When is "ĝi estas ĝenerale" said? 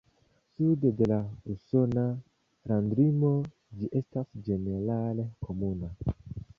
3.77-5.33